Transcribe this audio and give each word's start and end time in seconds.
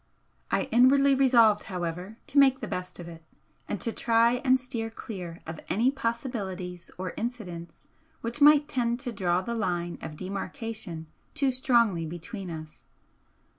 I 0.49 0.63
inwardly 0.71 1.13
resolved, 1.13 1.65
however, 1.65 2.17
to 2.25 2.39
make 2.39 2.59
the 2.59 2.67
best 2.67 2.99
of 2.99 3.07
it 3.07 3.21
and 3.69 3.79
to 3.81 3.91
try 3.91 4.41
and 4.43 4.59
steer 4.59 4.89
clear 4.89 5.43
of 5.45 5.59
any 5.69 5.91
possibilities 5.91 6.89
or 6.97 7.13
incidents 7.17 7.85
which 8.21 8.41
might 8.41 8.67
tend 8.67 8.99
to 9.01 9.11
draw 9.11 9.43
the 9.43 9.53
line 9.53 9.99
of 10.01 10.17
demarcation 10.17 11.05
too 11.35 11.51
strongly 11.51 12.07
between 12.07 12.49
us. 12.49 12.83